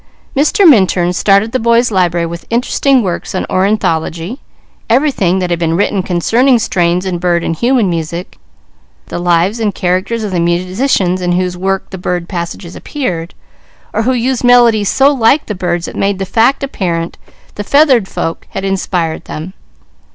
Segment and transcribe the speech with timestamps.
[0.35, 0.67] Mr.
[0.67, 4.39] Minturn started the boys' library with interesting works on ornithology,
[4.89, 8.39] everything that had been written concerning strains in bird and human music;
[9.09, 13.35] the lives and characters of the musicians in whose work the bird passages appeared,
[13.93, 17.15] or who used melodies so like the birds it made the fact apparent
[17.53, 19.53] the feathered folk had inspired them.